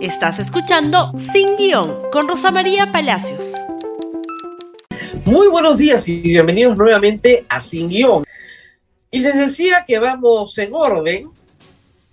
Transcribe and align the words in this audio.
Estás 0.00 0.38
escuchando 0.38 1.10
Sin 1.32 1.56
Guión 1.56 2.08
con 2.12 2.28
Rosa 2.28 2.52
María 2.52 2.92
Palacios. 2.92 3.54
Muy 5.24 5.48
buenos 5.48 5.76
días 5.76 6.08
y 6.08 6.20
bienvenidos 6.20 6.76
nuevamente 6.76 7.44
a 7.48 7.60
Sin 7.60 7.88
Guión. 7.88 8.22
Y 9.10 9.18
les 9.18 9.36
decía 9.36 9.84
que 9.84 9.98
vamos 9.98 10.56
en 10.58 10.72
orden, 10.72 11.28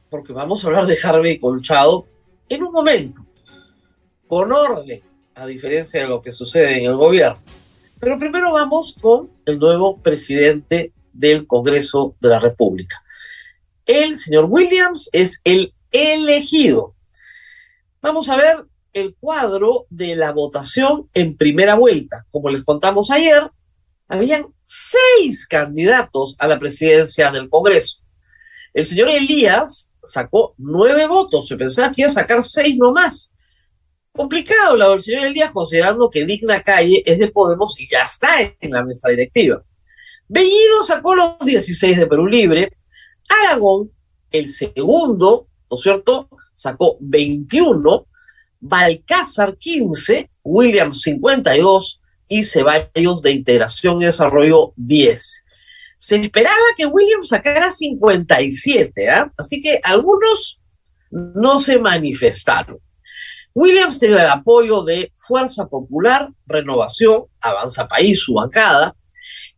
porque 0.10 0.34
vamos 0.34 0.64
a 0.64 0.68
hablar 0.68 0.88
de 0.88 0.98
Harvey 1.02 1.38
Colchado 1.38 2.08
en 2.50 2.64
un 2.64 2.72
momento, 2.72 3.24
con 4.26 4.52
orden, 4.52 5.04
a 5.36 5.46
diferencia 5.46 6.02
de 6.02 6.08
lo 6.08 6.24
que 6.24 6.32
sucede 6.32 6.80
en 6.80 6.86
el 6.86 6.96
gobierno. 6.96 7.40
Pero 8.00 8.18
primero 8.18 8.52
vamos 8.52 8.96
con 9.00 9.30
el 9.46 9.60
nuevo 9.60 9.98
presidente 9.98 10.92
del 11.14 11.46
Congreso 11.46 12.16
de 12.20 12.30
la 12.30 12.40
República. 12.40 13.04
El 13.86 14.18
señor 14.18 14.46
Williams 14.50 15.08
es 15.14 15.40
el 15.44 15.72
elegido 15.92 16.95
Vamos 18.06 18.30
a 18.30 18.38
ver 18.38 18.64
el 18.94 19.16
cuadro 19.16 19.88
de 19.90 20.16
la 20.16 20.32
votación 20.32 21.10
en 21.16 21.36
primera 21.36 21.74
vuelta. 21.74 22.28
Como 22.30 22.50
les 22.50 22.64
contamos 22.64 23.10
ayer, 23.10 23.50
habían 24.08 24.46
seis 24.62 25.48
candidatos 25.48 26.36
a 26.38 26.46
la 26.46 26.60
presidencia 26.60 27.32
del 27.32 27.50
Congreso. 27.50 28.04
El 28.76 28.86
señor 28.86 29.10
Elías 29.10 29.92
sacó 30.04 30.54
nueve 30.60 31.08
votos, 31.08 31.48
se 31.48 31.58
pensaba 31.58 31.92
que 31.92 32.04
iba 32.04 32.12
a 32.12 32.14
sacar 32.14 32.44
seis 32.44 32.78
nomás. 32.78 33.34
Complicado 34.12 34.76
lado 34.76 34.92
del 34.92 35.02
señor 35.02 35.24
Elías, 35.24 35.50
considerando 35.50 36.08
que 36.12 36.28
Digna 36.28 36.62
Calle 36.62 37.02
es 37.08 37.18
de 37.18 37.32
Podemos 37.32 37.76
y 37.82 37.90
ya 37.90 38.04
está 38.04 38.40
en 38.40 38.70
la 38.70 38.84
mesa 38.84 39.10
directiva. 39.10 39.64
Bellido 40.28 40.84
sacó 40.86 41.16
los 41.16 41.40
16 41.40 41.98
de 41.98 42.06
Perú 42.06 42.28
Libre. 42.28 42.78
Aragón, 43.28 43.92
el 44.30 44.48
segundo, 44.48 45.48
¿no 45.70 45.78
es 45.78 45.84
cierto? 45.84 46.30
Sacó 46.54 46.98
21, 47.00 48.08
Balcázar 48.60 49.58
15, 49.58 50.30
Williams 50.44 51.02
52 51.02 52.02
y 52.28 52.44
Ceballos 52.44 53.22
de 53.22 53.32
Integración 53.32 54.02
y 54.02 54.06
Desarrollo 54.06 54.74
10. 54.78 55.44
Se 56.00 56.16
esperaba 56.18 56.56
que 56.78 56.86
Williams 56.86 57.30
sacara 57.30 57.72
57, 57.72 59.10
¿ah? 59.10 59.32
así 59.38 59.62
que 59.62 59.80
algunos 59.84 60.62
no 61.10 61.60
se 61.60 61.80
manifestaron. 61.80 62.80
Williams 63.54 64.00
tiene 64.00 64.16
el 64.16 64.28
apoyo 64.28 64.84
de 64.84 65.12
Fuerza 65.16 65.68
Popular, 65.68 66.30
Renovación, 66.46 67.24
Avanza 67.40 67.88
País, 67.88 68.20
su 68.20 68.34
bancada, 68.34 68.96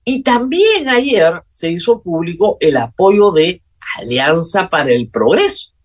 y 0.05 0.21
también 0.21 0.87
ayer 0.87 1.41
se 1.49 1.71
hizo 1.71 2.01
público 2.01 2.57
el 2.61 2.77
apoyo 2.77 3.31
de 3.31 3.61
Alianza 3.97 4.69
para 4.69 4.91
el 4.91 5.09
Progreso 5.09 5.76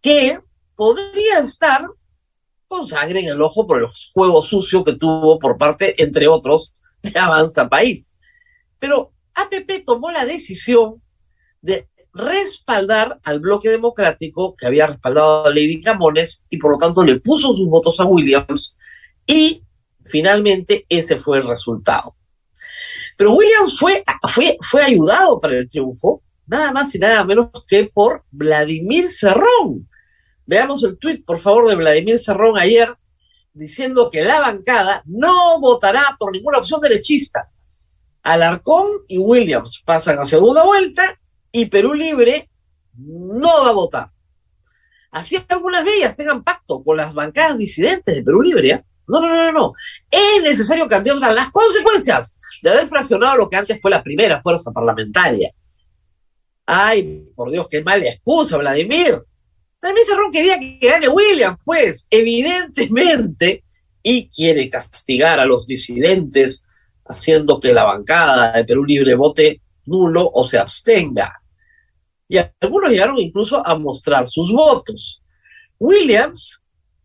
que 0.00 0.40
podría 0.74 1.38
estar 1.40 1.86
con 2.68 2.86
sangre 2.86 3.20
en 3.20 3.28
el 3.28 3.40
ojo 3.40 3.66
por 3.66 3.80
el 3.80 3.88
juego 4.12 4.42
sucio 4.42 4.84
que 4.84 4.94
tuvo 4.94 5.38
por 5.38 5.56
parte, 5.56 6.02
entre 6.02 6.28
otros, 6.28 6.74
de 7.02 7.18
Avanza 7.18 7.68
País. 7.68 8.14
Pero 8.78 9.12
APP 9.34 9.84
tomó 9.84 10.10
la 10.10 10.24
decisión 10.24 11.02
de 11.60 11.88
respaldar 12.12 13.20
al 13.24 13.40
bloque 13.40 13.68
democrático 13.68 14.54
que 14.56 14.66
había 14.66 14.86
respaldado 14.86 15.46
a 15.46 15.50
Lady 15.50 15.80
Camones 15.80 16.44
y 16.48 16.58
por 16.58 16.72
lo 16.72 16.78
tanto 16.78 17.04
le 17.04 17.20
puso 17.20 17.52
sus 17.52 17.68
votos 17.68 18.00
a 18.00 18.06
Williams 18.06 18.76
y 19.26 19.62
finalmente 20.04 20.86
ese 20.88 21.16
fue 21.16 21.38
el 21.38 21.46
resultado. 21.46 22.16
Pero 23.16 23.34
Williams 23.34 23.78
fue, 23.78 24.02
fue, 24.28 24.58
fue 24.60 24.82
ayudado 24.82 25.40
para 25.40 25.58
el 25.58 25.68
triunfo 25.68 26.22
nada 26.46 26.72
más 26.72 26.94
y 26.94 26.98
nada 26.98 27.24
menos 27.24 27.50
que 27.66 27.90
por 27.92 28.24
Vladimir 28.30 29.10
Cerrón, 29.10 29.88
Veamos 30.46 30.84
el 30.84 30.96
tuit, 30.96 31.26
por 31.26 31.40
favor, 31.40 31.68
de 31.68 31.74
Vladimir 31.74 32.20
Serrón 32.20 32.56
ayer, 32.56 32.94
diciendo 33.52 34.10
que 34.10 34.22
la 34.22 34.38
bancada 34.38 35.02
no 35.04 35.58
votará 35.60 36.16
por 36.18 36.32
ninguna 36.32 36.58
opción 36.58 36.80
derechista. 36.80 37.50
Alarcón 38.22 38.88
y 39.08 39.18
Williams 39.18 39.82
pasan 39.84 40.18
a 40.20 40.24
segunda 40.24 40.62
vuelta 40.62 41.18
y 41.50 41.66
Perú 41.66 41.94
Libre 41.94 42.48
no 42.94 43.64
va 43.64 43.70
a 43.70 43.72
votar. 43.72 44.10
Así 45.10 45.42
algunas 45.48 45.84
de 45.84 45.96
ellas 45.96 46.16
tengan 46.16 46.44
pacto 46.44 46.82
con 46.84 46.96
las 46.96 47.14
bancadas 47.14 47.58
disidentes 47.58 48.14
de 48.14 48.22
Perú 48.22 48.42
Libre. 48.42 48.70
¿eh? 48.70 48.84
No, 49.08 49.20
no, 49.20 49.28
no, 49.28 49.52
no, 49.52 49.72
Es 50.10 50.42
necesario 50.42 50.88
que 50.88 50.96
las 50.96 51.50
consecuencias 51.50 52.36
de 52.62 52.70
haber 52.70 52.88
fraccionado 52.88 53.36
lo 53.36 53.48
que 53.48 53.56
antes 53.56 53.80
fue 53.80 53.90
la 53.90 54.02
primera 54.02 54.40
fuerza 54.42 54.70
parlamentaria. 54.72 55.50
Ay, 56.66 57.30
por 57.34 57.50
Dios, 57.50 57.68
qué 57.70 57.82
mala 57.82 58.06
excusa, 58.06 58.56
Vladimir. 58.56 59.22
También 59.80 60.06
Cerrón 60.06 60.32
quería 60.32 60.58
que 60.58 60.80
gane 60.82 61.08
William, 61.08 61.56
pues, 61.64 62.06
evidentemente, 62.10 63.62
y 64.02 64.28
quiere 64.28 64.68
castigar 64.68 65.38
a 65.38 65.46
los 65.46 65.66
disidentes, 65.66 66.64
haciendo 67.04 67.60
que 67.60 67.72
la 67.72 67.84
bancada 67.84 68.52
de 68.52 68.64
Perú 68.64 68.84
Libre 68.84 69.14
vote 69.14 69.60
nulo 69.84 70.28
o 70.34 70.48
se 70.48 70.58
abstenga. 70.58 71.40
Y 72.28 72.38
algunos 72.60 72.90
llegaron 72.90 73.18
incluso 73.18 73.64
a 73.64 73.78
mostrar 73.78 74.26
sus 74.26 74.52
votos. 74.52 75.22
Williams 75.78 76.62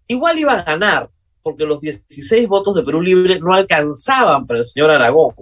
igual 0.07 0.39
iba 0.39 0.53
a 0.53 0.63
ganar, 0.63 1.09
porque 1.43 1.65
los 1.65 1.79
16 1.79 2.47
votos 2.47 2.75
de 2.75 2.83
Perú 2.83 3.01
Libre 3.01 3.39
no 3.39 3.53
alcanzaban 3.53 4.47
para 4.47 4.59
el 4.59 4.65
señor 4.65 4.89
Aragón. 4.89 5.35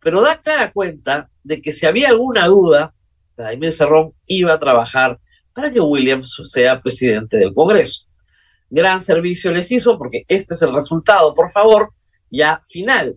Pero 0.00 0.20
da 0.20 0.40
clara 0.40 0.72
cuenta 0.72 1.30
de 1.42 1.60
que 1.60 1.72
si 1.72 1.86
había 1.86 2.08
alguna 2.08 2.46
duda, 2.46 2.94
Vladimir 3.36 3.72
Cerrón 3.72 4.12
iba 4.26 4.52
a 4.52 4.60
trabajar 4.60 5.18
para 5.52 5.70
que 5.70 5.80
Williams 5.80 6.40
sea 6.44 6.80
presidente 6.80 7.36
del 7.36 7.54
Congreso. 7.54 8.06
Gran 8.70 9.02
servicio 9.02 9.52
les 9.52 9.70
hizo 9.70 9.98
porque 9.98 10.24
este 10.28 10.54
es 10.54 10.62
el 10.62 10.72
resultado, 10.72 11.34
por 11.34 11.50
favor, 11.50 11.92
ya 12.30 12.60
final. 12.66 13.16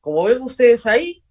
Como 0.00 0.24
ven 0.24 0.42
ustedes 0.42 0.86
ahí, 0.86 1.22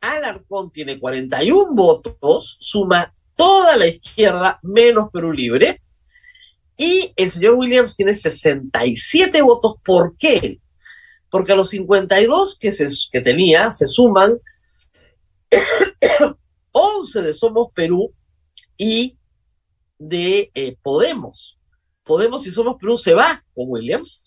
Alarcón 0.00 0.70
tiene 0.70 0.98
41 0.98 1.72
votos, 1.74 2.56
suma 2.60 3.14
toda 3.34 3.76
la 3.76 3.86
izquierda 3.86 4.58
menos 4.62 5.10
Perú 5.10 5.32
Libre, 5.32 5.80
y 6.76 7.12
el 7.16 7.30
señor 7.30 7.54
Williams 7.54 7.96
tiene 7.96 8.14
67 8.14 9.40
votos. 9.42 9.74
¿Por 9.84 10.16
qué? 10.16 10.58
Porque 11.30 11.52
a 11.52 11.56
los 11.56 11.70
52 11.70 12.58
que, 12.58 12.72
se, 12.72 12.86
que 13.10 13.20
tenía 13.20 13.70
se 13.70 13.86
suman 13.86 14.38
11 16.72 17.22
de 17.22 17.34
Somos 17.34 17.68
Perú 17.74 18.12
y 18.76 19.16
de 19.98 20.50
eh, 20.54 20.76
Podemos. 20.82 21.58
Podemos, 22.04 22.42
si 22.42 22.50
somos 22.50 22.76
Perú, 22.80 22.98
se 22.98 23.14
va 23.14 23.44
con 23.54 23.66
Williams. 23.68 24.26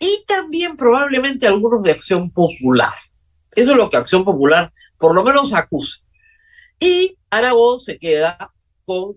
Y 0.00 0.24
también 0.26 0.76
probablemente 0.76 1.46
algunos 1.46 1.82
de 1.82 1.92
Acción 1.92 2.30
Popular. 2.30 2.92
Eso 3.52 3.70
es 3.70 3.76
lo 3.76 3.88
que 3.88 3.96
Acción 3.96 4.24
Popular 4.24 4.72
por 4.98 5.14
lo 5.14 5.22
menos 5.22 5.54
acusa. 5.54 5.98
Y 6.80 7.16
Aragón 7.30 7.78
se 7.78 7.98
queda 7.98 8.52
con 8.84 9.16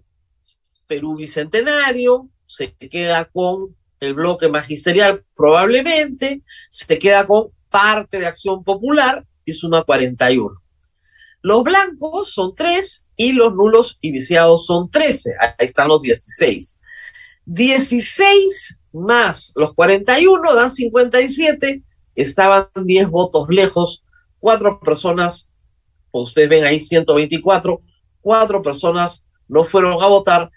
Perú 0.88 1.18
Bicentenario, 1.18 2.30
se 2.46 2.74
queda 2.74 3.26
con 3.26 3.76
el 4.00 4.14
bloque 4.14 4.48
magisterial 4.48 5.26
probablemente, 5.36 6.44
se 6.70 7.00
queda 7.00 7.26
con 7.26 7.50
parte 7.70 8.20
de 8.20 8.28
Acción 8.28 8.64
Popular 8.64 9.26
y 9.44 9.54
suma 9.54 9.84
41. 9.84 10.62
Los 11.48 11.64
blancos 11.64 12.34
son 12.34 12.54
tres 12.56 13.06
y 13.16 13.32
los 13.32 13.56
nulos 13.56 13.98
y 14.02 14.12
viciados 14.12 14.66
son 14.66 14.92
13. 14.92 15.32
Ahí 15.40 15.66
están 15.66 15.88
los 15.88 16.02
16. 16.02 16.82
16 17.46 18.80
más 18.92 19.54
los 19.56 19.74
41 19.74 20.56
dan 20.56 20.70
57. 20.70 21.84
Estaban 22.16 22.68
10 22.76 23.10
votos 23.10 23.48
lejos. 23.48 24.04
Cuatro 24.40 24.82
personas, 24.82 25.50
pues 26.12 26.26
ustedes 26.26 26.50
ven 26.50 26.66
ahí 26.66 26.82
124, 26.82 27.82
cuatro 28.20 28.62
personas 28.62 29.26
no 29.48 29.64
fueron 29.64 30.04
a 30.04 30.08
votar 30.08 30.52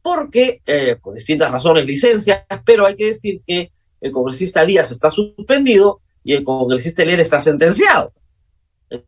porque, 0.00 0.62
eh, 0.64 0.94
por 1.02 1.14
distintas 1.14 1.50
razones, 1.50 1.84
licencias, 1.84 2.44
pero 2.64 2.86
hay 2.86 2.94
que 2.94 3.06
decir 3.06 3.42
que 3.44 3.72
el 4.00 4.12
congresista 4.12 4.64
Díaz 4.64 4.92
está 4.92 5.10
suspendido 5.10 6.02
y 6.22 6.34
el 6.34 6.44
congresista 6.44 7.04
Leer 7.04 7.18
está 7.18 7.40
sentenciado. 7.40 8.12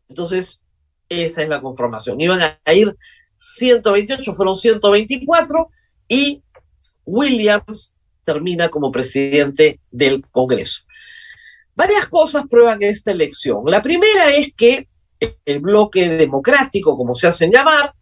Entonces, 0.09 0.59
esa 1.09 1.41
es 1.43 1.49
la 1.49 1.61
conformación. 1.61 2.21
Iban 2.21 2.39
a 2.41 2.73
ir 2.73 2.95
128, 3.39 4.33
fueron 4.33 4.55
124 4.55 5.69
y 6.07 6.43
Williams 7.05 7.95
termina 8.23 8.69
como 8.69 8.91
presidente 8.91 9.79
del 9.89 10.25
Congreso. 10.29 10.81
Varias 11.75 12.07
cosas 12.07 12.43
prueban 12.49 12.81
esta 12.83 13.11
elección. 13.11 13.63
La 13.65 13.81
primera 13.81 14.31
es 14.31 14.53
que 14.53 14.87
el 15.45 15.59
bloque 15.59 16.07
democrático, 16.07 16.95
como 16.95 17.15
se 17.15 17.27
hacen 17.27 17.51
llamar, 17.51 17.93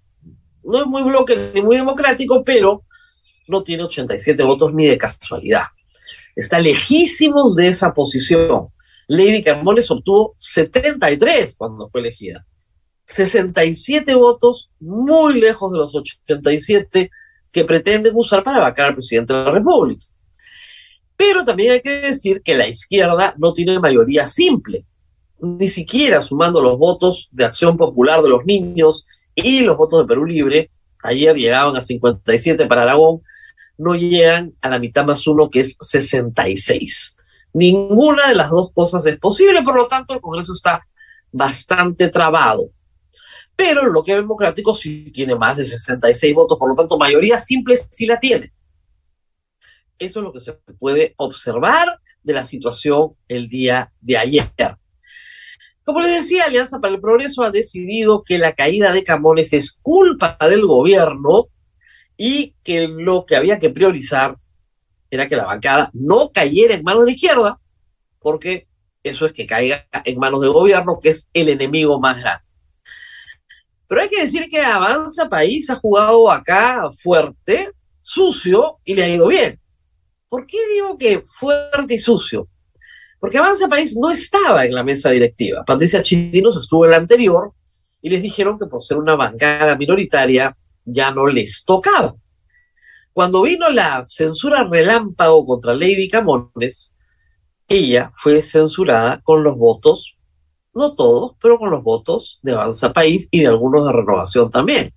no 0.64 0.82
es 0.82 0.86
muy 0.88 1.04
bloque 1.04 1.52
ni 1.54 1.62
muy 1.62 1.78
democrático, 1.78 2.44
pero 2.44 2.84
no 3.48 3.64
tiene 3.64 3.84
87 3.84 4.44
votos 4.44 4.74
ni 4.74 4.88
de 4.88 4.98
casualidad. 4.98 5.66
Está 6.36 6.60
lejísimos 6.60 7.56
de 7.56 7.70
esa 7.70 7.94
posición. 7.94 8.68
Lady 9.08 9.42
Camones 9.42 9.90
obtuvo 9.90 10.36
73 10.38 11.56
cuando 11.56 11.90
fue 11.90 12.02
elegida. 12.02 12.46
67 13.08 14.14
votos, 14.16 14.70
muy 14.80 15.40
lejos 15.40 15.72
de 15.72 15.80
los 15.80 15.96
87 15.96 17.10
que 17.52 17.64
pretenden 17.64 18.14
usar 18.16 18.44
para 18.44 18.60
vacar 18.60 18.88
al 18.88 18.96
presidente 18.96 19.34
de 19.34 19.46
la 19.46 19.52
República. 19.52 20.06
Pero 21.16 21.44
también 21.44 21.72
hay 21.72 21.82
que 21.82 22.02
decir 22.02 22.42
que 22.44 22.56
la 22.56 22.68
izquierda 22.68 23.34
no 23.38 23.54
tiene 23.54 23.80
mayoría 23.80 24.28
simple, 24.28 24.86
ni 25.40 25.68
siquiera 25.68 26.22
sumando 26.22 26.62
los 26.62 26.78
votos 26.78 27.30
de 27.32 27.46
Acción 27.46 27.78
Popular 27.78 28.22
de 28.22 28.30
los 28.30 28.46
niños 28.46 29.06
y 29.34 29.62
los 29.62 29.78
votos 29.78 30.02
de 30.02 30.08
Perú 30.08 30.26
Libre, 30.26 30.70
ayer 31.04 31.36
llegaban 31.36 31.76
a 31.76 31.82
57 31.82 32.66
para 32.68 32.84
Aragón, 32.84 33.22
no 33.78 33.96
llegan 33.96 34.54
a 34.62 34.70
la 34.70 34.80
mitad 34.80 35.06
más 35.06 35.26
uno, 35.28 35.50
que 35.50 35.62
es 35.62 35.78
66. 35.80 37.16
Ninguna 37.54 38.28
de 38.28 38.36
las 38.36 38.50
dos 38.50 38.72
cosas 38.72 39.06
es 39.06 39.18
posible, 39.18 39.62
por 39.62 39.76
lo 39.76 39.88
tanto 39.88 40.14
el 40.14 40.22
Congreso 40.22 40.54
está 40.54 40.86
bastante 41.32 42.10
trabado. 42.10 42.70
Pero 43.58 43.82
el 43.82 43.90
bloqueo 43.90 44.18
democrático 44.18 44.74
sí 44.74 45.12
tiene 45.12 45.36
más 45.36 45.58
de 45.58 45.66
66 45.66 46.34
votos, 46.34 46.60
por 46.60 46.70
lo 46.70 46.76
tanto 46.76 46.98
mayoría 46.98 47.40
simple 47.40 47.76
sí 47.76 48.06
la 48.06 48.20
tiene. 48.20 48.54
Eso 49.98 50.20
es 50.20 50.24
lo 50.24 50.32
que 50.32 50.40
se 50.40 50.54
puede 50.54 51.16
observar 51.18 52.00
de 52.22 52.34
la 52.34 52.44
situación 52.44 53.16
el 53.28 53.50
día 53.50 53.92
de 54.00 54.16
ayer. 54.16 54.52
Como 55.84 56.02
les 56.02 56.12
decía, 56.12 56.44
Alianza 56.44 56.80
para 56.80 56.94
el 56.94 57.02
Progreso 57.02 57.44
ha 57.44 57.50
decidido 57.50 58.22
que 58.24 58.38
la 58.38 58.54
caída 58.54 58.92
de 58.92 59.04
Camones 59.04 59.54
es 59.54 59.80
culpa 59.82 60.38
del 60.42 60.68
gobierno 60.68 61.48
y 62.16 62.54
que 62.64 62.88
lo 62.88 63.26
que 63.26 63.38
había 63.38 63.58
que 63.58 63.72
priorizar 63.72 64.38
era 65.10 65.28
que 65.28 65.36
la 65.36 65.46
bancada 65.46 65.90
no 65.94 66.32
cayera 66.32 66.76
en 66.76 66.84
manos 66.84 67.06
de 67.06 67.14
izquierda, 67.14 67.60
porque 68.20 68.68
eso 69.02 69.26
es 69.26 69.34
que 69.34 69.48
caiga 69.48 69.88
en 70.04 70.20
manos 70.20 70.42
del 70.42 70.52
gobierno, 70.52 71.00
que 71.02 71.10
es 71.10 71.30
el 71.34 71.50
enemigo 71.50 72.00
más 72.00 72.20
grande. 72.20 72.47
Pero 73.88 74.02
hay 74.02 74.10
que 74.10 74.22
decir 74.22 74.50
que 74.50 74.60
Avanza 74.60 75.30
País 75.30 75.70
ha 75.70 75.76
jugado 75.76 76.30
acá 76.30 76.90
fuerte, 76.92 77.72
sucio 78.02 78.80
y 78.84 78.96
le 78.96 79.04
ha 79.04 79.10
ido 79.10 79.28
bien. 79.28 79.60
¿Por 80.30 80.46
qué 80.46 80.58
digo 80.74 80.98
que 80.98 81.24
fuerte 81.26 81.94
y 81.94 82.00
sucio? 82.00 82.50
Porque 83.20 83.38
Avanza 83.38 83.68
País 83.68 83.96
no 83.98 84.12
estaba 84.12 84.66
en 84.66 84.76
la 84.76 84.84
mesa 84.84 85.10
directiva. 85.10 85.64
Patricia 85.66 86.02
Chirinos 86.02 86.58
estuvo 86.58 86.86
en 86.86 86.92
la 86.92 86.98
anterior 86.98 87.54
y 88.02 88.10
les 88.10 88.22
dijeron 88.22 88.60
que 88.60 88.68
por 88.68 88.84
ser 88.84 88.98
una 88.98 89.16
bancada 89.16 89.76
minoritaria 89.76 90.56
ya 90.86 91.12
no 91.12 91.26
les 91.28 91.64
tocaba. 91.66 92.16
Cuando 93.14 93.42
vino 93.42 93.70
la 93.70 94.04
censura 94.06 94.64
relámpago 94.64 95.46
contra 95.46 95.74
Lady 95.74 96.08
Camones, 96.08 96.94
ella 97.68 98.12
fue 98.14 98.42
censurada 98.42 99.22
con 99.24 99.44
los 99.44 99.58
votos, 99.58 100.17
no 100.78 100.96
todos, 100.96 101.36
pero 101.42 101.58
con 101.58 101.70
los 101.70 101.84
votos 101.84 102.40
de 102.42 102.54
Avanza 102.54 102.94
País 102.94 103.28
y 103.32 103.42
de 103.42 103.48
algunos 103.48 103.86
de 103.86 103.94
Renovación 103.94 104.50
también. 104.52 104.94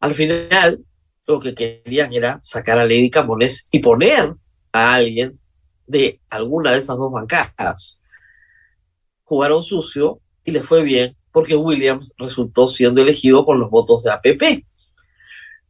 Al 0.00 0.12
final, 0.12 0.84
lo 1.26 1.40
que 1.40 1.54
querían 1.54 2.12
era 2.12 2.40
sacar 2.42 2.78
a 2.78 2.84
Lady 2.84 3.10
Camones 3.10 3.66
y 3.70 3.80
poner 3.80 4.32
a 4.72 4.94
alguien 4.94 5.38
de 5.86 6.20
alguna 6.30 6.72
de 6.72 6.78
esas 6.78 6.96
dos 6.96 7.12
bancadas. 7.12 8.00
Jugaron 9.24 9.62
sucio 9.62 10.20
y 10.44 10.52
le 10.52 10.62
fue 10.62 10.82
bien 10.82 11.16
porque 11.32 11.56
Williams 11.56 12.12
resultó 12.16 12.66
siendo 12.68 13.00
elegido 13.00 13.44
con 13.44 13.58
los 13.58 13.70
votos 13.70 14.02
de 14.02 14.10
APP. 14.10 14.64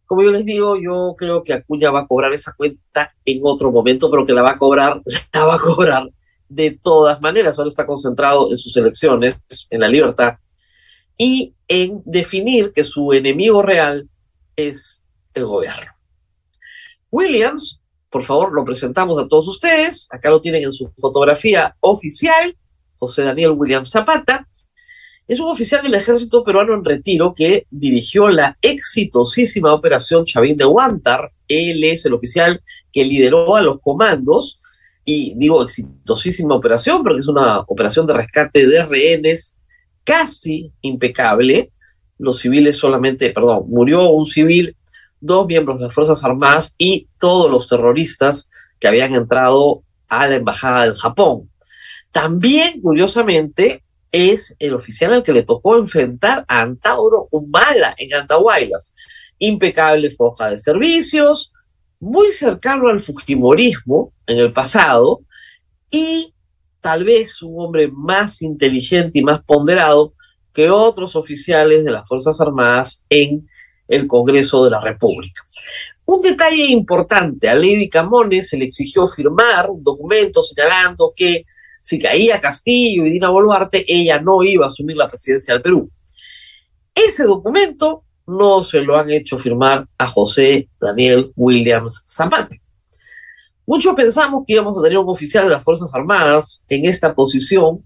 Como 0.06 0.22
yo 0.22 0.30
les 0.30 0.44
digo, 0.44 0.76
yo 0.80 1.14
creo 1.16 1.42
que 1.42 1.52
Acuña 1.52 1.90
va 1.90 2.00
a 2.00 2.06
cobrar 2.06 2.32
esa 2.32 2.52
cuenta 2.54 3.14
en 3.24 3.40
otro 3.42 3.70
momento, 3.70 4.10
pero 4.10 4.26
que 4.26 4.32
la 4.32 4.42
va 4.42 4.52
a 4.52 4.58
cobrar, 4.58 5.02
la 5.32 5.44
va 5.44 5.54
a 5.54 5.58
cobrar 5.58 6.10
de 6.50 6.72
todas 6.82 7.22
maneras. 7.22 7.56
Ahora 7.56 7.70
está 7.70 7.86
concentrado 7.86 8.50
en 8.50 8.58
sus 8.58 8.76
elecciones, 8.76 9.40
en 9.70 9.80
la 9.80 9.88
libertad, 9.88 10.34
y 11.16 11.54
en 11.68 12.02
definir 12.04 12.72
que 12.74 12.84
su 12.84 13.12
enemigo 13.12 13.62
real 13.62 14.08
es 14.56 15.02
el 15.32 15.46
gobierno. 15.46 15.92
Williams, 17.10 17.80
por 18.10 18.24
favor, 18.24 18.52
lo 18.52 18.64
presentamos 18.64 19.22
a 19.22 19.28
todos 19.28 19.48
ustedes. 19.48 20.08
Acá 20.10 20.30
lo 20.30 20.40
tienen 20.40 20.64
en 20.64 20.72
su 20.72 20.92
fotografía 20.96 21.76
oficial, 21.80 22.56
José 22.96 23.22
Daniel 23.22 23.52
Williams 23.52 23.90
Zapata. 23.90 24.46
Es 25.28 25.38
un 25.38 25.48
oficial 25.48 25.82
del 25.84 25.94
ejército 25.94 26.42
peruano 26.42 26.74
en 26.74 26.84
retiro 26.84 27.32
que 27.34 27.66
dirigió 27.70 28.28
la 28.28 28.58
exitosísima 28.60 29.72
operación 29.72 30.24
Chavín 30.24 30.56
de 30.56 30.64
Huántar. 30.64 31.30
Él 31.46 31.84
es 31.84 32.04
el 32.04 32.14
oficial 32.14 32.60
que 32.92 33.04
lideró 33.04 33.54
a 33.54 33.60
los 33.60 33.78
comandos 33.78 34.60
y 35.04 35.34
digo 35.36 35.62
exitosísima 35.62 36.54
operación 36.54 37.02
porque 37.02 37.20
es 37.20 37.28
una 37.28 37.60
operación 37.60 38.06
de 38.06 38.14
rescate 38.14 38.66
de 38.66 38.84
rehenes 38.86 39.56
casi 40.04 40.72
impecable. 40.82 41.72
Los 42.18 42.40
civiles 42.40 42.76
solamente, 42.76 43.30
perdón, 43.30 43.64
murió 43.68 44.10
un 44.10 44.26
civil, 44.26 44.76
dos 45.20 45.46
miembros 45.46 45.78
de 45.78 45.84
las 45.84 45.94
Fuerzas 45.94 46.22
Armadas 46.24 46.74
y 46.78 47.08
todos 47.18 47.50
los 47.50 47.68
terroristas 47.68 48.48
que 48.78 48.88
habían 48.88 49.14
entrado 49.14 49.82
a 50.08 50.26
la 50.26 50.36
embajada 50.36 50.84
del 50.84 50.96
Japón. 50.96 51.50
También, 52.12 52.80
curiosamente, 52.80 53.84
es 54.12 54.56
el 54.58 54.74
oficial 54.74 55.12
al 55.12 55.22
que 55.22 55.32
le 55.32 55.44
tocó 55.44 55.76
enfrentar 55.76 56.44
a 56.48 56.62
Antauro 56.62 57.28
Humala 57.30 57.94
en 57.96 58.12
Antahuaylas. 58.14 58.92
Impecable 59.38 60.10
foja 60.10 60.50
de 60.50 60.58
servicios, 60.58 61.52
muy 62.00 62.32
cercano 62.32 62.88
al 62.88 63.00
Fujimorismo 63.00 64.12
en 64.26 64.38
el 64.38 64.52
pasado 64.52 65.20
y 65.90 66.34
tal 66.80 67.04
vez 67.04 67.42
un 67.42 67.54
hombre 67.62 67.88
más 67.92 68.40
inteligente 68.40 69.18
y 69.18 69.22
más 69.22 69.44
ponderado 69.44 70.14
que 70.52 70.70
otros 70.70 71.14
oficiales 71.14 71.84
de 71.84 71.92
las 71.92 72.08
Fuerzas 72.08 72.40
Armadas 72.40 73.04
en 73.10 73.48
el 73.86 74.06
Congreso 74.06 74.64
de 74.64 74.70
la 74.70 74.80
República. 74.80 75.42
Un 76.06 76.22
detalle 76.22 76.64
importante, 76.66 77.48
a 77.48 77.54
Lady 77.54 77.88
Camones 77.88 78.48
se 78.48 78.56
le 78.56 78.64
exigió 78.64 79.06
firmar 79.06 79.70
un 79.70 79.84
documento 79.84 80.42
señalando 80.42 81.12
que 81.14 81.44
si 81.82 81.98
caía 81.98 82.40
Castillo 82.40 83.06
y 83.06 83.12
Dina 83.12 83.28
Boluarte, 83.28 83.84
ella 83.86 84.20
no 84.20 84.42
iba 84.42 84.64
a 84.64 84.68
asumir 84.68 84.96
la 84.96 85.08
presidencia 85.08 85.54
del 85.54 85.62
Perú. 85.62 85.90
Ese 86.94 87.24
documento 87.24 88.04
no 88.30 88.62
se 88.62 88.80
lo 88.80 88.96
han 88.96 89.10
hecho 89.10 89.36
firmar 89.38 89.86
a 89.98 90.06
José 90.06 90.68
Daniel 90.80 91.32
Williams 91.34 92.04
Zapata. 92.06 92.56
Muchos 93.66 93.94
pensamos 93.94 94.44
que 94.46 94.54
íbamos 94.54 94.78
a 94.78 94.82
tener 94.82 94.98
un 94.98 95.08
oficial 95.08 95.44
de 95.44 95.50
las 95.50 95.64
Fuerzas 95.64 95.92
Armadas 95.94 96.64
en 96.68 96.86
esta 96.86 97.14
posición, 97.14 97.84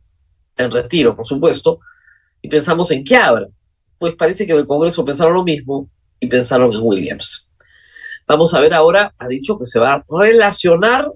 en 0.56 0.70
retiro, 0.70 1.16
por 1.16 1.26
supuesto, 1.26 1.80
y 2.40 2.48
pensamos 2.48 2.90
en 2.90 3.04
qué 3.04 3.16
habrá. 3.16 3.48
Pues 3.98 4.14
parece 4.14 4.46
que 4.46 4.52
en 4.52 4.58
el 4.58 4.66
Congreso 4.66 5.04
pensaron 5.04 5.34
lo 5.34 5.44
mismo 5.44 5.88
y 6.20 6.26
pensaron 6.26 6.72
en 6.72 6.80
Williams. 6.82 7.48
Vamos 8.26 8.54
a 8.54 8.60
ver 8.60 8.72
ahora, 8.74 9.14
ha 9.18 9.28
dicho 9.28 9.58
que 9.58 9.66
se 9.66 9.78
va 9.78 9.94
a 9.94 10.04
relacionar 10.08 11.10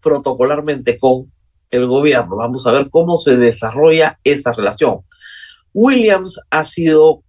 protocolarmente 0.00 0.98
con 0.98 1.32
el 1.70 1.86
gobierno. 1.86 2.36
Vamos 2.36 2.66
a 2.66 2.72
ver 2.72 2.88
cómo 2.90 3.16
se 3.16 3.36
desarrolla 3.36 4.18
esa 4.22 4.52
relación. 4.52 5.00
Williams 5.72 6.40
ha 6.50 6.62
sido 6.64 7.22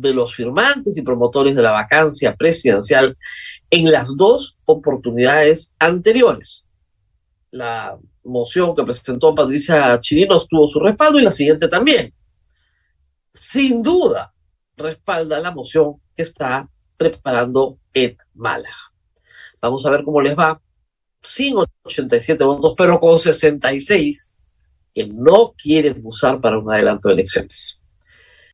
de 0.00 0.14
los 0.14 0.34
firmantes 0.34 0.96
y 0.96 1.02
promotores 1.02 1.54
de 1.54 1.62
la 1.62 1.72
vacancia 1.72 2.34
presidencial 2.34 3.16
en 3.70 3.90
las 3.90 4.16
dos 4.16 4.58
oportunidades 4.64 5.74
anteriores. 5.78 6.64
La 7.50 7.98
moción 8.24 8.74
que 8.74 8.84
presentó 8.84 9.34
Patricia 9.34 10.00
Chirinos 10.00 10.48
tuvo 10.48 10.66
su 10.66 10.80
respaldo 10.80 11.18
y 11.18 11.24
la 11.24 11.32
siguiente 11.32 11.68
también. 11.68 12.12
Sin 13.32 13.82
duda, 13.82 14.32
respalda 14.76 15.40
la 15.40 15.50
moción 15.50 15.94
que 16.14 16.22
está 16.22 16.68
preparando 16.96 17.78
Ed 17.92 18.16
Málaga. 18.34 18.74
Vamos 19.60 19.84
a 19.86 19.90
ver 19.90 20.04
cómo 20.04 20.20
les 20.20 20.36
va 20.36 20.60
sin 21.22 21.56
87 21.56 22.42
votos, 22.44 22.74
pero 22.76 22.98
con 22.98 23.18
66 23.18 24.38
que 24.94 25.06
no 25.06 25.52
quieren 25.52 26.00
usar 26.04 26.40
para 26.40 26.58
un 26.58 26.70
adelanto 26.70 27.08
de 27.08 27.14
elecciones. 27.14 27.80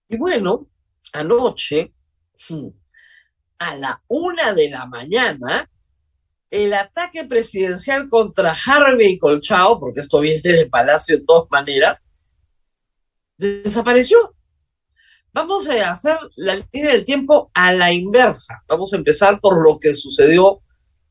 Y 0.09 0.17
bueno, 0.17 0.67
anoche, 1.13 1.93
a 3.59 3.75
la 3.77 4.03
una 4.09 4.53
de 4.55 4.71
la 4.71 4.87
mañana, 4.87 5.71
el 6.51 6.73
ataque 6.75 7.25
presidencial 7.25 8.09
contra 8.09 8.55
Harvey 8.55 9.19
Colchao, 9.19 9.81
porque 9.81 10.01
esto 10.01 10.21
viene 10.21 10.41
de 10.43 10.67
Palacio 10.67 11.19
de 11.19 11.25
todas 11.25 11.51
maneras, 11.51 12.07
desapareció. 13.37 14.35
Vamos 15.33 15.69
a 15.69 15.91
hacer 15.91 16.19
la 16.37 16.57
línea 16.73 16.93
del 16.93 17.05
tiempo 17.05 17.51
a 17.53 17.73
la 17.73 17.93
inversa. 17.93 18.63
Vamos 18.69 18.93
a 18.93 18.97
empezar 18.97 19.39
por 19.41 19.63
lo 19.63 19.79
que 19.79 19.95
sucedió 19.95 20.63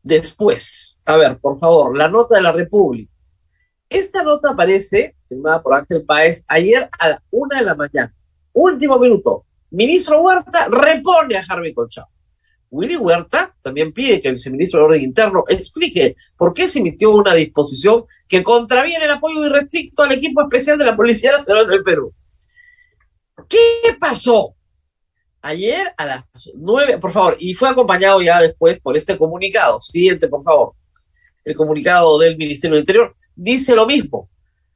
Después, 0.06 1.02
a 1.04 1.18
ver, 1.18 1.40
por 1.40 1.58
favor, 1.58 1.98
la 1.98 2.08
nota 2.08 2.36
de 2.36 2.44
la 2.44 2.52
República. 2.52 3.12
Esta 3.90 4.22
nota 4.22 4.52
aparece, 4.52 5.16
firmada 5.28 5.64
por 5.64 5.74
Ángel 5.74 6.06
Páez, 6.06 6.44
ayer 6.48 6.88
a 7.00 7.10
la 7.10 7.24
una 7.32 7.58
de 7.58 7.66
la 7.66 7.74
mañana. 7.74 8.16
Último 8.54 9.00
minuto. 9.00 9.48
Ministro 9.72 10.22
Huerta 10.22 10.68
repone 10.70 11.38
a 11.38 11.44
Harvey 11.48 11.74
Colchao. 11.74 12.08
Willy 12.70 12.98
Huerta 12.98 13.56
también 13.62 13.94
pide 13.94 14.20
que 14.20 14.28
el 14.28 14.36
viceministro 14.36 14.80
de 14.80 14.86
Orden 14.86 15.02
Interno 15.02 15.44
explique 15.48 16.16
por 16.36 16.54
qué 16.54 16.68
se 16.68 16.80
emitió 16.80 17.12
una 17.12 17.34
disposición 17.34 18.04
que 18.28 18.44
contraviene 18.44 19.06
el 19.06 19.12
apoyo 19.12 19.46
irrestricto 19.46 20.04
al 20.04 20.12
equipo 20.12 20.42
especial 20.42 20.78
de 20.78 20.86
la 20.86 20.96
Policía 20.96 21.32
Nacional 21.32 21.68
del 21.68 21.84
Perú. 21.84 22.14
¿Qué 23.48 23.96
pasó? 24.00 24.56
ayer 25.46 25.94
a 25.96 26.06
las 26.06 26.24
nueve, 26.56 26.98
por 26.98 27.12
favor, 27.12 27.38
y 27.40 27.54
fue 27.54 27.70
acompañado 27.70 28.20
ya 28.20 28.42
después 28.42 28.80
por 28.82 28.98
este 28.98 29.18
comunicado. 29.18 29.80
Siguiente, 29.80 30.28
por 30.28 30.44
favor. 30.44 30.74
el 31.44 31.56
comunicado 31.56 32.18
del 32.18 32.38
Ministerio 32.38 32.74
del 32.74 32.82
Interior, 32.82 33.14
dice 33.36 33.76
lo 33.76 33.86
mismo. 33.86 34.30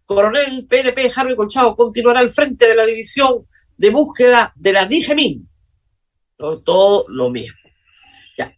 Coronel 0.05 0.67
PNP 0.67 1.11
Harvey 1.15 1.35
Colchado 1.35 1.75
continuará 1.75 2.19
al 2.19 2.29
frente 2.29 2.67
de 2.67 2.75
la 2.75 2.85
división 2.85 3.47
de 3.79 3.89
búsqueda 3.91 4.51
de 4.57 4.73
la 4.73 4.85
DIGEMIN. 4.85 5.49
Todo 6.37 7.05
lo 7.07 7.29
mismo. 7.29 7.57
Ya. 8.37 8.53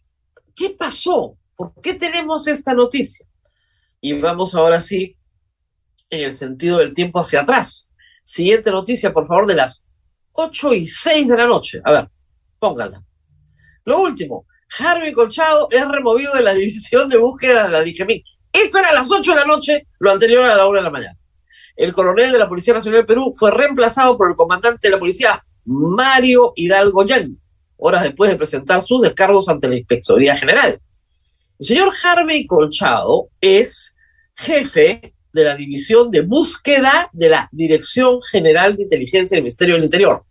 ¿Qué 0.54 0.70
pasó? 0.70 1.38
¿Por 1.54 1.80
qué 1.80 1.94
tenemos 1.94 2.48
esta 2.48 2.74
noticia? 2.74 3.24
Y 4.00 4.14
vamos 4.14 4.52
ahora 4.56 4.80
sí 4.80 5.16
en 6.10 6.20
el 6.22 6.32
sentido 6.32 6.78
del 6.78 6.92
tiempo 6.92 7.20
hacia 7.20 7.42
atrás. 7.42 7.88
Siguiente 8.24 8.72
noticia, 8.72 9.12
por 9.12 9.28
favor, 9.28 9.46
de 9.46 9.54
las 9.54 9.86
8 10.32 10.74
y 10.74 10.86
6 10.88 11.28
de 11.28 11.36
la 11.36 11.46
noche. 11.46 11.80
A 11.84 11.92
ver, 11.92 12.10
pónganla. 12.58 13.00
Lo 13.84 14.00
último, 14.00 14.46
Harvey 14.76 15.12
Colchado 15.12 15.68
es 15.70 15.86
removido 15.86 16.34
de 16.34 16.42
la 16.42 16.52
división 16.54 17.08
de 17.08 17.18
búsqueda 17.18 17.62
de 17.64 17.70
la 17.70 17.82
DIGEMIN. 17.82 18.24
Esto 18.52 18.78
era 18.78 18.88
a 18.88 18.94
las 18.94 19.10
8 19.10 19.30
de 19.30 19.36
la 19.36 19.46
noche, 19.46 19.86
lo 20.00 20.10
anterior 20.10 20.50
a 20.50 20.56
la 20.56 20.66
1 20.66 20.78
de 20.78 20.82
la 20.82 20.90
mañana. 20.90 21.16
El 21.76 21.92
coronel 21.92 22.32
de 22.32 22.38
la 22.38 22.48
Policía 22.48 22.74
Nacional 22.74 23.00
de 23.00 23.06
Perú 23.06 23.32
fue 23.32 23.50
reemplazado 23.50 24.16
por 24.16 24.30
el 24.30 24.36
comandante 24.36 24.88
de 24.88 24.92
la 24.92 24.98
policía, 24.98 25.42
Mario 25.64 26.52
Hidalgo 26.56 27.04
Yang, 27.04 27.38
horas 27.76 28.02
después 28.02 28.30
de 28.30 28.36
presentar 28.36 28.82
sus 28.82 29.02
descargos 29.02 29.48
ante 29.48 29.68
la 29.68 29.76
Inspectoría 29.76 30.34
General. 30.34 30.80
El 31.58 31.66
señor 31.66 31.92
Harvey 32.02 32.46
Colchado 32.46 33.28
es 33.40 33.96
jefe 34.34 35.14
de 35.32 35.44
la 35.44 35.56
División 35.56 36.10
de 36.10 36.22
Búsqueda 36.22 37.08
de 37.12 37.28
la 37.28 37.48
Dirección 37.52 38.20
General 38.22 38.76
de 38.76 38.82
Inteligencia 38.82 39.36
del 39.36 39.44
Ministerio 39.44 39.76
del 39.76 39.84
Interior. 39.84 40.24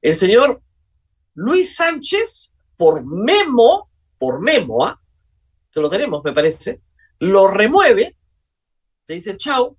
El 0.00 0.14
señor 0.14 0.62
Luis 1.34 1.74
Sánchez, 1.74 2.52
por 2.76 3.04
memo, 3.04 3.90
por 4.18 4.40
memo, 4.40 4.98
que 5.70 5.80
lo 5.80 5.90
tenemos, 5.90 6.22
me 6.24 6.32
parece, 6.32 6.80
lo 7.18 7.48
remueve, 7.48 8.16
te 9.06 9.14
dice, 9.14 9.36
chao, 9.36 9.76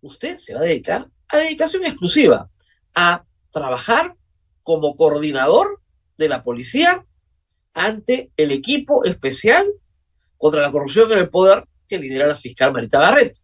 usted 0.00 0.36
se 0.36 0.54
va 0.54 0.60
a 0.60 0.64
dedicar 0.64 1.08
a 1.28 1.36
dedicación 1.38 1.84
exclusiva, 1.84 2.50
a 2.94 3.24
trabajar 3.52 4.16
como 4.62 4.96
coordinador 4.96 5.80
de 6.16 6.28
la 6.28 6.42
policía 6.42 7.04
ante 7.72 8.30
el 8.36 8.50
equipo 8.50 9.04
especial 9.04 9.66
contra 10.36 10.62
la 10.62 10.72
corrupción 10.72 11.10
en 11.12 11.18
el 11.18 11.30
poder 11.30 11.66
que 11.88 11.98
lidera 11.98 12.26
la 12.26 12.36
fiscal 12.36 12.72
Marita 12.72 12.98
Barreto. 12.98 13.40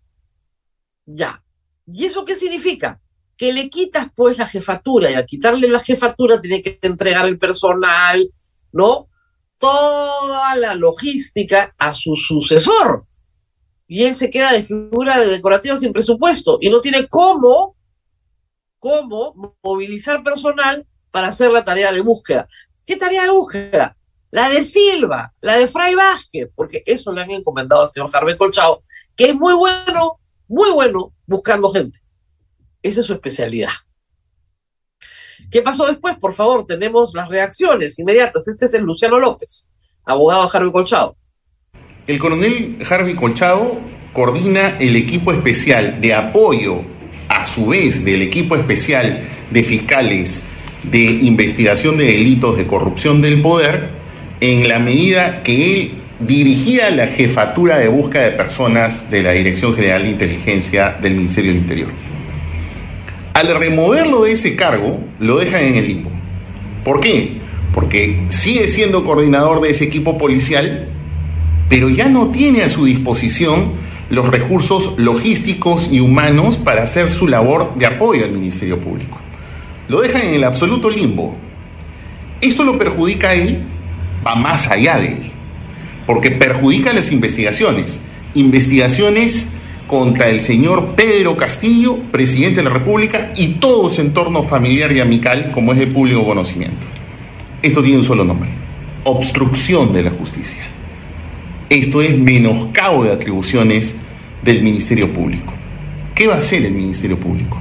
Ya. 1.05 1.43
¿Y 1.87 2.05
eso 2.05 2.25
qué 2.25 2.35
significa? 2.35 3.01
Que 3.37 3.53
le 3.53 3.69
quitas 3.69 4.09
pues 4.15 4.39
la 4.39 4.47
jefatura 4.47 5.11
y 5.11 5.15
al 5.15 5.27
quitarle 5.27 5.69
la 5.69 5.81
jefatura 5.81 6.41
tiene 6.41 6.63
que 6.63 6.79
entregar 6.83 7.27
el 7.27 7.39
personal, 7.39 8.29
¿no? 8.73 9.09
Toda 9.59 10.57
la 10.57 10.75
logística 10.75 11.75
a 11.79 11.93
su 11.93 12.17
sucesor. 12.17 13.07
Y 13.87 14.05
él 14.05 14.15
se 14.15 14.31
queda 14.31 14.53
de 14.53 14.65
figura 14.65 15.19
de 15.19 15.27
decorativa 15.29 15.77
sin 15.77 15.93
presupuesto 15.93 16.59
y 16.61 16.71
no 16.71 16.81
tiene 16.81 17.07
cómo, 17.07 17.77
cómo 18.79 19.57
movilizar 19.63 20.23
personal 20.23 20.87
para 21.11 21.29
hacer 21.29 21.51
la 21.51 21.65
tarea 21.65 21.93
de 21.93 22.01
búsqueda. 22.01 22.49
¿Qué 22.85 22.97
tarea 22.97 23.25
de 23.25 23.31
búsqueda? 23.31 23.97
La 24.31 24.49
de 24.49 24.65
Silva, 24.65 25.33
la 25.41 25.57
de 25.57 25.69
Fray 25.69 25.95
Vázquez, 25.95 26.51
porque 26.55 26.83
eso 26.85 27.13
le 27.13 27.23
han 27.23 27.31
encomendado 27.31 27.83
al 27.83 27.89
señor 27.89 28.11
Jarve 28.11 28.37
Colchado, 28.37 28.81
que 29.15 29.31
es 29.31 29.35
muy 29.35 29.55
bueno 29.55 30.19
muy 30.49 30.71
bueno 30.73 31.13
buscando 31.27 31.71
gente. 31.71 32.01
Esa 32.83 33.01
es 33.01 33.07
su 33.07 33.15
especialidad. 33.15 33.71
¿Qué 35.51 35.63
pasó 35.63 35.87
después? 35.87 36.17
Por 36.19 36.35
favor, 36.35 36.67
tenemos 36.67 37.15
las 37.15 37.29
reacciones 37.29 37.99
inmediatas. 37.99 38.49
Este 38.49 38.67
es 38.67 38.75
el 38.75 38.83
Luciano 38.83 39.19
López, 39.19 39.69
abogado 40.05 40.43
de 40.43 40.51
Harvey 40.53 40.73
Colchado. 40.73 41.17
El 42.07 42.21
coronel 42.21 42.77
Harvey 42.89 43.15
Colchado 43.15 43.81
coordina 44.13 44.77
el 44.79 44.95
equipo 44.95 45.33
especial 45.33 46.01
de 46.01 46.15
apoyo, 46.15 46.83
a 47.29 47.45
su 47.45 47.67
vez, 47.67 48.05
del 48.05 48.23
equipo 48.23 48.55
especial 48.55 49.23
de 49.51 49.65
fiscales 49.65 50.45
de 50.85 51.01
investigación 51.01 51.97
de 51.97 52.05
delitos 52.05 52.57
de 52.57 52.69
corrupción 52.69 53.21
del 53.23 53.43
poder, 53.43 53.89
en 54.41 54.69
la 54.69 54.79
medida 54.79 55.43
que 55.43 55.75
él 55.75 55.91
dirigía 56.21 56.91
la 56.91 57.09
jefatura 57.09 57.79
de 57.79 57.89
búsqueda 57.89 58.23
de 58.23 58.31
personas 58.33 59.11
de 59.11 59.25
la 59.25 59.33
Dirección 59.33 59.75
General 59.75 60.05
de 60.05 60.11
Inteligencia 60.11 60.97
del 61.03 61.15
Ministerio 61.15 61.51
del 61.51 61.61
Interior. 61.61 61.89
Al 63.35 63.59
removerlo 63.59 64.23
de 64.23 64.33
ese 64.33 64.55
cargo, 64.55 65.01
lo 65.19 65.39
dejan 65.39 65.65
en 65.65 65.75
el 65.75 65.89
limbo. 65.89 66.11
¿Por 66.85 67.01
qué? 67.01 67.39
Porque 67.75 68.27
sigue 68.29 68.69
siendo 68.69 69.05
coordinador 69.05 69.61
de 69.61 69.71
ese 69.71 69.83
equipo 69.83 70.17
policial, 70.17 70.93
pero 71.69 71.89
ya 71.89 72.09
no 72.09 72.29
tiene 72.29 72.63
a 72.63 72.69
su 72.69 72.85
disposición 72.85 73.73
los 74.11 74.29
recursos 74.29 74.93
logísticos 74.97 75.89
y 75.91 76.01
humanos 76.01 76.59
para 76.59 76.83
hacer 76.83 77.11
su 77.11 77.27
labor 77.27 77.75
de 77.75 77.87
apoyo 77.87 78.25
al 78.25 78.33
Ministerio 78.33 78.81
Público. 78.81 79.19
Lo 79.89 80.01
dejan 80.01 80.23
en 80.23 80.35
el 80.35 80.45
absoluto 80.45 80.91
limbo. 80.91 81.35
Esto 82.41 82.65
lo 82.65 82.79
perjudica 82.79 83.31
a 83.31 83.35
él, 83.35 83.65
va 84.25 84.37
más 84.37 84.69
allá 84.69 84.99
de 84.99 85.09
él 85.09 85.33
porque 86.07 86.31
perjudica 86.31 86.93
las 86.93 87.13
investigaciones. 87.13 88.01
Investigaciones 88.35 89.49
contra 89.87 90.31
el 90.31 90.41
señor 90.41 90.95
Pedro 90.95 91.37
Castillo, 91.37 91.99
presidente 92.11 92.57
de 92.57 92.65
la 92.65 92.71
República, 92.71 93.33
y 93.37 93.55
todo 93.55 93.89
su 93.91 94.01
entorno 94.01 94.43
familiar 94.43 94.93
y 94.93 95.01
amical, 95.01 95.51
como 95.53 95.73
es 95.73 95.79
de 95.79 95.87
público 95.87 96.25
conocimiento. 96.25 96.87
Esto 97.63 97.83
tiene 97.83 97.99
un 97.99 98.05
solo 98.05 98.25
nombre, 98.25 98.51
obstrucción 99.05 99.93
de 99.93 100.05
la 100.05 100.11
justicia. 100.11 100.63
Esto 101.69 102.03
es 102.03 102.17
menoscabo 102.17 103.05
de 103.05 103.13
atribuciones 103.13 103.97
del 104.43 104.63
Ministerio 104.63 105.13
Público. 105.13 105.53
¿Qué 106.15 106.27
va 106.27 106.35
a 106.35 106.39
hacer 106.39 106.65
el 106.65 106.73
Ministerio 106.73 107.19
Público? 107.19 107.61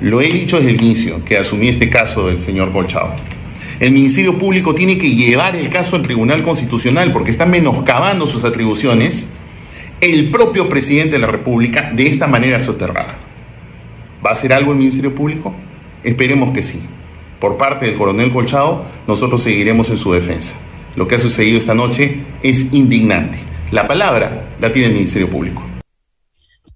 Lo 0.00 0.20
he 0.20 0.32
dicho 0.32 0.56
desde 0.58 0.70
el 0.70 0.80
inicio, 0.80 1.24
que 1.24 1.36
asumí 1.36 1.68
este 1.68 1.90
caso 1.90 2.28
del 2.28 2.40
señor 2.40 2.72
Colchado 2.72 3.14
el 3.80 3.92
Ministerio 3.92 4.36
Público 4.38 4.74
tiene 4.74 4.98
que 4.98 5.14
llevar 5.14 5.54
el 5.54 5.70
caso 5.70 5.94
al 5.94 6.02
Tribunal 6.02 6.42
Constitucional 6.42 7.12
porque 7.12 7.30
está 7.30 7.46
menoscabando 7.46 8.26
sus 8.26 8.42
atribuciones 8.42 9.28
el 10.00 10.30
propio 10.30 10.68
presidente 10.68 11.12
de 11.12 11.20
la 11.20 11.28
República 11.28 11.90
de 11.92 12.08
esta 12.08 12.26
manera 12.26 12.58
soterrada. 12.58 13.14
¿Va 14.24 14.30
a 14.30 14.32
hacer 14.32 14.52
algo 14.52 14.72
el 14.72 14.78
Ministerio 14.78 15.14
Público? 15.14 15.54
Esperemos 16.02 16.52
que 16.52 16.64
sí. 16.64 16.80
Por 17.38 17.56
parte 17.56 17.86
del 17.86 17.94
coronel 17.94 18.32
Colchado, 18.32 18.84
nosotros 19.06 19.44
seguiremos 19.44 19.88
en 19.90 19.96
su 19.96 20.12
defensa. 20.12 20.56
Lo 20.98 21.06
que 21.06 21.14
ha 21.14 21.20
sucedido 21.20 21.56
esta 21.56 21.74
noche 21.74 22.26
es 22.42 22.74
indignante. 22.74 23.38
La 23.70 23.86
palabra 23.86 24.56
la 24.60 24.72
tiene 24.72 24.88
el 24.88 24.94
Ministerio 24.94 25.30
Público. 25.30 25.62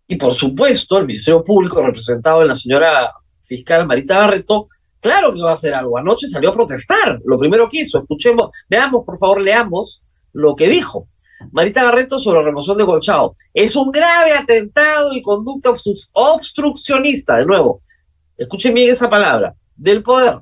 Y 0.06 0.14
por 0.14 0.32
supuesto, 0.32 0.96
el 0.96 1.08
Ministerio 1.08 1.42
Público, 1.42 1.84
representado 1.84 2.40
en 2.42 2.46
la 2.46 2.54
señora 2.54 3.12
fiscal 3.42 3.84
Marita 3.84 4.18
Barreto, 4.18 4.66
Claro 5.00 5.34
que 5.34 5.42
va 5.42 5.50
a 5.50 5.54
hacer 5.54 5.74
algo. 5.74 5.98
Anoche 5.98 6.28
salió 6.28 6.50
a 6.50 6.54
protestar. 6.54 7.20
Lo 7.24 7.36
primero 7.36 7.68
que 7.68 7.80
hizo, 7.80 7.98
escuchemos, 7.98 8.50
veamos, 8.70 9.04
por 9.04 9.18
favor, 9.18 9.42
leamos 9.42 10.00
lo 10.32 10.54
que 10.54 10.68
dijo. 10.68 11.08
Marita 11.50 11.82
Barreto 11.82 12.20
sobre 12.20 12.38
la 12.38 12.44
remoción 12.44 12.78
de 12.78 12.84
Colchado. 12.84 13.34
Es 13.52 13.74
un 13.74 13.90
grave 13.90 14.34
atentado 14.34 15.12
y 15.12 15.20
conducta 15.20 15.74
obstruccionista, 16.12 17.38
de 17.38 17.46
nuevo. 17.46 17.80
Escuchen 18.36 18.72
bien 18.72 18.92
esa 18.92 19.10
palabra. 19.10 19.56
Del 19.74 20.04
poder. 20.04 20.38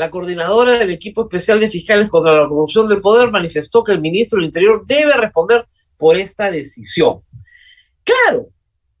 La 0.00 0.10
coordinadora 0.10 0.78
del 0.78 0.92
equipo 0.92 1.24
especial 1.24 1.60
de 1.60 1.68
fiscales 1.68 2.08
contra 2.08 2.34
la 2.34 2.48
corrupción 2.48 2.88
del 2.88 3.02
poder 3.02 3.30
manifestó 3.30 3.84
que 3.84 3.92
el 3.92 4.00
ministro 4.00 4.38
del 4.38 4.46
Interior 4.46 4.82
debe 4.86 5.12
responder 5.12 5.68
por 5.98 6.16
esta 6.16 6.50
decisión. 6.50 7.20
Claro, 8.02 8.46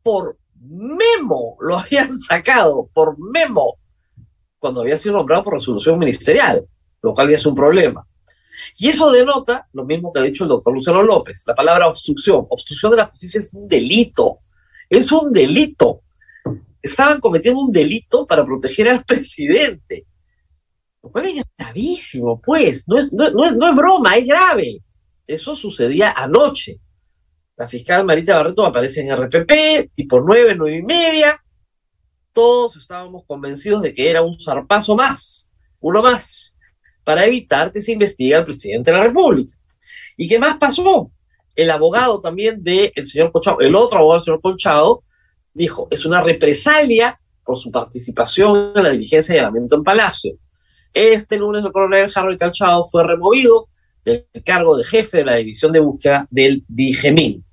por 0.02 0.36
memo 0.60 1.56
lo 1.58 1.78
habían 1.78 2.12
sacado, 2.12 2.90
por 2.92 3.18
memo 3.18 3.78
cuando 4.58 4.82
había 4.82 4.94
sido 4.98 5.14
nombrado 5.14 5.42
por 5.42 5.54
resolución 5.54 5.98
ministerial, 5.98 6.66
lo 7.00 7.14
cual 7.14 7.30
ya 7.30 7.36
es 7.36 7.46
un 7.46 7.54
problema. 7.54 8.06
Y 8.76 8.88
eso 8.88 9.10
denota 9.10 9.70
lo 9.72 9.86
mismo 9.86 10.12
que 10.12 10.20
ha 10.20 10.24
dicho 10.24 10.44
el 10.44 10.50
doctor 10.50 10.74
Luciano 10.74 11.02
López, 11.02 11.44
la 11.46 11.54
palabra 11.54 11.88
obstrucción. 11.88 12.46
Obstrucción 12.50 12.90
de 12.90 12.98
la 12.98 13.06
justicia 13.06 13.40
es 13.40 13.54
un 13.54 13.66
delito. 13.66 14.40
Es 14.90 15.10
un 15.12 15.32
delito. 15.32 16.02
Estaban 16.82 17.20
cometiendo 17.20 17.58
un 17.58 17.72
delito 17.72 18.26
para 18.26 18.44
proteger 18.44 18.86
al 18.86 19.02
presidente. 19.06 20.04
Lo 21.02 21.10
cual 21.10 21.26
es 21.26 21.44
gravísimo, 21.56 22.40
pues. 22.40 22.84
No 22.86 22.98
es, 22.98 23.12
no, 23.12 23.30
no, 23.30 23.50
no 23.52 23.68
es 23.68 23.74
broma, 23.74 24.16
es 24.16 24.26
grave. 24.26 24.78
Eso 25.26 25.54
sucedía 25.54 26.12
anoche. 26.12 26.80
La 27.56 27.68
fiscal 27.68 28.04
Marita 28.04 28.36
Barreto 28.36 28.64
aparece 28.64 29.02
en 29.02 29.14
RPP, 29.14 29.92
tipo 29.94 30.20
9, 30.20 30.54
9 30.56 30.76
y 30.78 30.82
media, 30.82 31.38
todos 32.32 32.76
estábamos 32.76 33.24
convencidos 33.24 33.82
de 33.82 33.92
que 33.92 34.08
era 34.08 34.22
un 34.22 34.38
zarpazo 34.40 34.96
más, 34.96 35.52
uno 35.80 36.02
más, 36.02 36.56
para 37.04 37.24
evitar 37.26 37.72
que 37.72 37.80
se 37.80 37.92
investigue 37.92 38.34
al 38.34 38.44
presidente 38.44 38.90
de 38.90 38.96
la 38.96 39.04
República. 39.04 39.54
¿Y 40.16 40.28
qué 40.28 40.38
más 40.38 40.56
pasó? 40.58 41.10
El 41.54 41.70
abogado 41.70 42.20
también 42.20 42.62
del 42.62 42.92
señor 43.06 43.32
Colchado, 43.32 43.60
el 43.60 43.74
otro 43.74 43.98
abogado 43.98 44.20
del 44.20 44.24
señor 44.24 44.40
Colchado, 44.40 45.02
dijo, 45.52 45.88
es 45.90 46.04
una 46.06 46.22
represalia 46.22 47.20
por 47.44 47.58
su 47.58 47.70
participación 47.70 48.72
en 48.74 48.82
la 48.82 48.90
diligencia 48.90 49.34
de 49.34 49.40
allanamiento 49.40 49.76
en 49.76 49.84
Palacio. 49.84 50.38
Este 50.92 51.38
lunes 51.38 51.64
el 51.64 51.72
coronel 51.72 52.10
Harry 52.14 52.38
Colchado 52.38 52.84
fue 52.84 53.04
removido 53.04 53.68
del 54.04 54.26
cargo 54.44 54.76
de 54.76 54.84
jefe 54.84 55.18
de 55.18 55.24
la 55.24 55.34
división 55.36 55.72
de 55.72 55.80
búsqueda 55.80 56.26
del 56.30 56.64
DIGEMIN. 56.68 57.44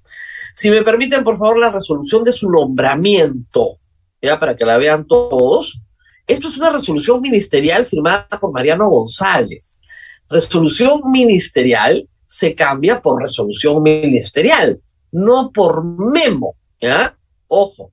Si 0.54 0.72
me 0.72 0.82
permiten, 0.82 1.24
por 1.24 1.38
favor, 1.38 1.60
la 1.60 1.70
resolución 1.70 2.24
de 2.24 2.32
su 2.32 2.50
nombramiento, 2.50 3.78
ya 4.22 4.40
para 4.40 4.56
que 4.56 4.66
la 4.66 4.78
vean 4.78 5.06
todos. 5.06 5.80
Esto 6.26 6.48
es 6.48 6.58
una 6.58 6.72
resolución 6.72 7.22
ministerial 7.22 7.86
firmada 7.86 8.28
por 8.42 8.52
Mariano 8.52 8.90
González. 8.90 9.82
Resolución 10.30 11.02
ministerial 11.12 12.10
se 12.26 12.56
cambia 12.56 13.02
por 13.02 13.22
resolución 13.22 13.82
ministerial, 13.84 14.82
no 15.12 15.52
por 15.52 15.84
memo, 15.84 16.56
¿ya? 16.82 17.16
Ojo. 17.48 17.92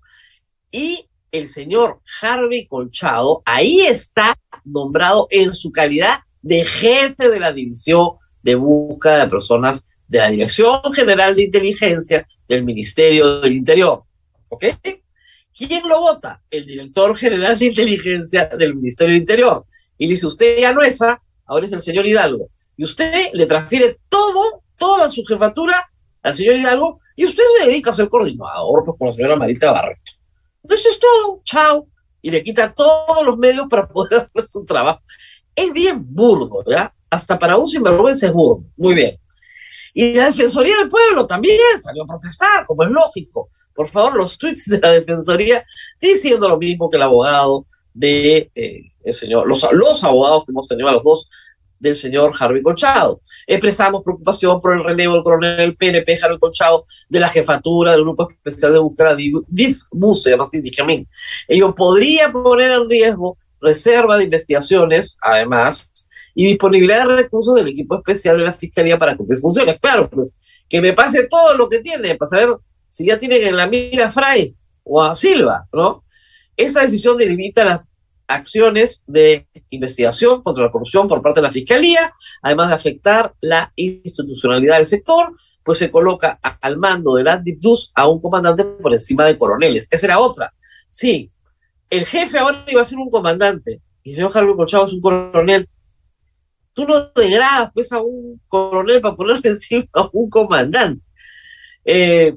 Y 0.72 1.06
el 1.34 1.48
señor 1.48 2.00
Harvey 2.22 2.66
Colchado 2.66 3.42
ahí 3.44 3.80
está 3.80 4.38
nombrado 4.64 5.26
en 5.30 5.52
su 5.52 5.72
calidad 5.72 6.20
de 6.42 6.64
jefe 6.64 7.28
de 7.28 7.40
la 7.40 7.52
división 7.52 8.10
de 8.42 8.54
búsqueda 8.54 9.24
de 9.24 9.30
personas 9.30 9.84
de 10.06 10.18
la 10.18 10.28
Dirección 10.28 10.80
General 10.94 11.34
de 11.34 11.42
Inteligencia 11.42 12.28
del 12.46 12.64
Ministerio 12.64 13.40
del 13.40 13.52
Interior. 13.52 14.04
¿Ok? 14.48 14.64
¿Quién 15.56 15.88
lo 15.88 16.00
vota? 16.00 16.40
El 16.50 16.66
director 16.66 17.16
general 17.16 17.58
de 17.58 17.66
inteligencia 17.66 18.46
del 18.46 18.76
Ministerio 18.76 19.12
del 19.12 19.22
Interior. 19.22 19.64
Y 19.98 20.06
le 20.06 20.14
dice, 20.14 20.28
usted 20.28 20.58
ya 20.60 20.72
no 20.72 20.82
es, 20.82 21.00
ahora 21.00 21.66
es 21.66 21.72
el 21.72 21.82
señor 21.82 22.06
Hidalgo. 22.06 22.48
Y 22.76 22.84
usted 22.84 23.30
le 23.32 23.46
transfiere 23.46 23.98
todo, 24.08 24.62
toda 24.76 25.10
su 25.10 25.24
jefatura 25.24 25.90
al 26.22 26.34
señor 26.34 26.56
Hidalgo 26.56 27.00
y 27.16 27.24
usted 27.24 27.42
se 27.58 27.66
dedica 27.66 27.90
a 27.90 27.94
ser 27.94 28.08
coordinador 28.08 28.84
pues, 28.84 28.98
con 28.98 29.08
la 29.08 29.14
señora 29.14 29.36
Marita 29.36 29.72
Barreto. 29.72 30.12
Eso 30.68 30.88
es 30.88 30.98
todo, 30.98 31.40
chao. 31.44 31.88
Y 32.22 32.30
le 32.30 32.42
quita 32.42 32.72
todos 32.72 33.24
los 33.24 33.36
medios 33.36 33.66
para 33.68 33.86
poder 33.86 34.14
hacer 34.20 34.42
su 34.42 34.64
trabajo. 34.64 35.00
Es 35.54 35.72
bien 35.72 36.04
burdo, 36.04 36.64
¿ya? 36.66 36.92
Hasta 37.10 37.38
para 37.38 37.56
un 37.56 37.68
sinvergüenza 37.68 38.26
es 38.26 38.32
burdo. 38.32 38.64
Muy 38.76 38.94
bien. 38.94 39.16
Y 39.92 40.14
la 40.14 40.26
Defensoría 40.26 40.76
del 40.78 40.88
Pueblo 40.88 41.26
también 41.26 41.58
salió 41.80 42.02
a 42.02 42.06
protestar, 42.06 42.66
como 42.66 42.82
es 42.82 42.90
lógico 42.90 43.50
por 43.74 43.88
favor, 43.88 44.16
los 44.16 44.38
tweets 44.38 44.66
de 44.70 44.78
la 44.80 44.92
Defensoría 44.92 45.64
diciendo 46.00 46.48
lo 46.48 46.58
mismo 46.58 46.88
que 46.88 46.96
el 46.96 47.02
abogado 47.02 47.66
de 47.92 48.50
eh, 48.54 48.82
el 49.02 49.14
señor, 49.14 49.46
los, 49.46 49.66
los 49.72 50.04
abogados 50.04 50.44
que 50.44 50.52
hemos 50.52 50.68
tenido 50.68 50.88
a 50.88 50.92
los 50.92 51.02
dos 51.02 51.28
del 51.78 51.94
señor 51.94 52.32
Harvey 52.38 52.62
Colchado. 52.62 53.20
Expresamos 53.46 54.02
preocupación 54.02 54.60
por 54.60 54.76
el 54.76 54.84
relevo 54.84 55.14
del 55.14 55.22
coronel 55.22 55.76
PNP 55.76 56.18
Harvey 56.22 56.38
Colchado 56.38 56.82
de 57.08 57.20
la 57.20 57.28
jefatura 57.28 57.92
del 57.92 58.02
Grupo 58.02 58.28
Especial 58.30 58.72
de 58.72 58.78
Búsqueda 58.78 59.16
DIF-BUS, 59.16 60.22
se 60.22 60.30
llama 60.30 60.44
así, 60.44 60.62
Ello 61.48 61.74
podría 61.74 62.32
poner 62.32 62.70
en 62.70 62.88
riesgo 62.88 63.38
reserva 63.60 64.18
de 64.18 64.24
investigaciones, 64.24 65.16
además, 65.20 65.92
y 66.34 66.46
disponibilidad 66.46 67.08
de 67.08 67.16
recursos 67.16 67.54
del 67.54 67.68
equipo 67.68 67.96
especial 67.96 68.38
de 68.38 68.44
la 68.44 68.52
Fiscalía 68.52 68.98
para 68.98 69.16
cumplir 69.16 69.38
funciones. 69.38 69.78
Claro, 69.80 70.10
pues, 70.10 70.36
que 70.68 70.80
me 70.80 70.92
pase 70.92 71.26
todo 71.28 71.56
lo 71.56 71.68
que 71.68 71.78
tiene 71.78 72.16
para 72.16 72.28
saber 72.28 72.48
si 72.88 73.06
ya 73.06 73.18
tienen 73.18 73.46
en 73.46 73.56
la 73.56 73.66
mira 73.66 74.08
a 74.08 74.12
Fray 74.12 74.54
o 74.82 75.02
a 75.02 75.14
Silva, 75.14 75.66
¿no? 75.72 76.04
Esa 76.56 76.82
decisión 76.82 77.16
delimita 77.16 77.64
las 77.64 77.90
acciones 78.26 79.02
de 79.06 79.46
investigación 79.70 80.42
contra 80.42 80.64
la 80.64 80.70
corrupción 80.70 81.08
por 81.08 81.22
parte 81.22 81.40
de 81.40 81.46
la 81.46 81.52
Fiscalía, 81.52 82.12
además 82.42 82.68
de 82.68 82.74
afectar 82.74 83.34
la 83.40 83.72
institucionalidad 83.76 84.76
del 84.76 84.86
sector, 84.86 85.36
pues 85.62 85.78
se 85.78 85.90
coloca 85.90 86.38
al 86.60 86.76
mando 86.76 87.14
del 87.14 87.28
ANDIPDUS 87.28 87.92
a 87.94 88.06
un 88.08 88.20
comandante 88.20 88.64
por 88.64 88.92
encima 88.92 89.24
de 89.24 89.38
coroneles. 89.38 89.88
Esa 89.90 90.06
era 90.06 90.20
otra. 90.20 90.52
Sí, 90.90 91.30
el 91.90 92.04
jefe 92.04 92.38
ahora 92.38 92.64
iba 92.68 92.82
a 92.82 92.84
ser 92.84 92.98
un 92.98 93.10
comandante 93.10 93.80
y 94.02 94.10
el 94.10 94.16
señor 94.16 94.32
Javier 94.32 94.56
Colchado 94.56 94.86
es 94.86 94.92
un 94.92 95.00
coronel. 95.00 95.68
Tú 96.74 96.86
no 96.86 97.00
degradas 97.14 97.70
pues 97.72 97.92
a 97.92 98.00
un 98.00 98.40
coronel 98.48 99.00
para 99.00 99.16
ponerle 99.16 99.48
encima 99.50 99.86
a 99.94 100.08
un 100.12 100.28
comandante. 100.28 101.02
Eh, 101.84 102.32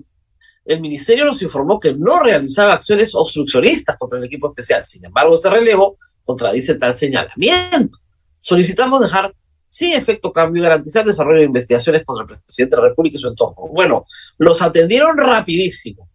el 0.68 0.82
ministerio 0.82 1.26
nos 1.26 1.42
informó 1.42 1.80
que 1.80 1.94
no 1.94 2.22
realizaba 2.22 2.74
acciones 2.74 3.16
obstruccionistas 3.16 3.96
contra 3.98 4.20
el 4.20 4.26
equipo 4.26 4.50
especial. 4.50 4.84
Sin 4.84 5.04
embargo, 5.06 5.36
este 5.36 5.50
relevo 5.50 5.98
contradice 6.26 6.76
tal 6.76 6.98
señalamiento. 6.98 7.98
Solicitamos 8.42 9.00
dejar 9.00 9.34
sin 9.66 9.94
efecto 9.94 10.34
cambio 10.34 10.62
y 10.62 10.64
garantizar 10.64 11.04
el 11.04 11.10
desarrollo 11.10 11.40
de 11.40 11.46
investigaciones 11.46 12.04
contra 12.04 12.36
el 12.36 12.42
presidente 12.42 12.76
de 12.76 12.82
la 12.82 12.90
República 12.90 13.18
y 13.18 13.20
su 13.20 13.30
entorno. 13.30 13.56
Bueno, 13.74 14.04
los 14.38 14.62
atendieron 14.62 15.18
rapidísimo. 15.18 16.10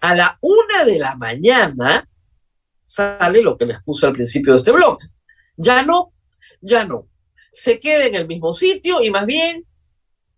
A 0.00 0.14
la 0.14 0.38
una 0.42 0.84
de 0.84 0.98
la 1.00 1.16
mañana 1.16 2.08
sale 2.84 3.42
lo 3.42 3.58
que 3.58 3.66
les 3.66 3.82
puse 3.82 4.06
al 4.06 4.12
principio 4.12 4.52
de 4.52 4.58
este 4.58 4.70
blog. 4.70 4.98
Ya 5.56 5.82
no, 5.82 6.12
ya 6.60 6.84
no. 6.84 7.08
Se 7.52 7.80
queda 7.80 8.06
en 8.06 8.14
el 8.14 8.28
mismo 8.28 8.52
sitio 8.52 9.02
y 9.02 9.10
más 9.10 9.26
bien 9.26 9.64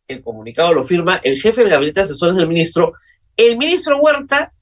el 0.09 0.23
comunicado 0.23 0.73
lo 0.73 0.83
firma 0.83 1.20
el 1.23 1.38
jefe 1.38 1.61
del 1.61 1.70
gabinete 1.70 2.01
de 2.01 2.05
asesores 2.05 2.37
del 2.37 2.49
ministro 2.49 2.94
el 3.48 3.57
ministro 3.57 3.98
Huerta 3.98 4.53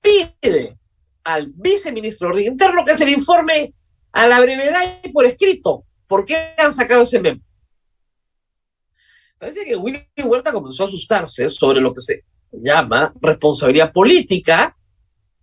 pide 0.00 0.78
al 1.24 1.52
viceministro 1.54 2.34
de 2.34 2.44
Interno 2.44 2.84
que 2.84 2.96
se 2.96 3.06
le 3.06 3.12
informe 3.12 3.74
a 4.12 4.26
la 4.26 4.40
brevedad 4.40 5.00
y 5.02 5.10
por 5.10 5.24
escrito 5.24 5.84
por 6.06 6.26
qué 6.26 6.54
han 6.58 6.72
sacado 6.72 7.02
ese 7.02 7.20
memo. 7.20 7.40
Parece 9.38 9.64
que 9.64 9.76
Willy 9.76 10.06
Huerta 10.22 10.52
comenzó 10.52 10.82
a 10.82 10.86
asustarse 10.86 11.48
sobre 11.48 11.80
lo 11.80 11.94
que 11.94 12.00
se 12.02 12.24
llama 12.52 13.14
responsabilidad 13.22 13.90
política, 13.90 14.76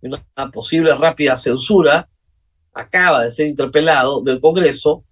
una 0.00 0.22
posible 0.52 0.94
rápida 0.94 1.36
censura, 1.36 2.08
acaba 2.72 3.24
de 3.24 3.32
ser 3.32 3.48
interpelado 3.48 4.22
del 4.22 4.40
Congreso, 4.40 5.04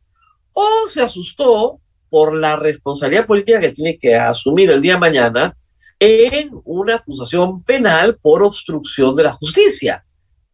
o 0.52 0.88
se 0.88 1.02
asustó 1.02 1.80
por 2.08 2.36
la 2.36 2.54
responsabilidad 2.54 3.26
política 3.26 3.58
que 3.58 3.72
tiene 3.72 3.98
que 3.98 4.14
asumir 4.14 4.70
el 4.70 4.80
día 4.80 4.94
de 4.94 5.00
mañana 5.00 5.56
en 5.98 6.50
una 6.64 6.96
acusación 6.96 7.62
penal 7.62 8.18
por 8.20 8.42
obstrucción 8.42 9.16
de 9.16 9.22
la 9.24 9.32
justicia, 9.32 10.04